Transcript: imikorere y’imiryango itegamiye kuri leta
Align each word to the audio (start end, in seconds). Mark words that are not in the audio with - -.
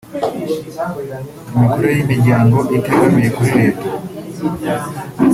imikorere 1.55 1.93
y’imiryango 1.95 2.57
itegamiye 2.77 3.29
kuri 3.35 3.51
leta 3.59 3.85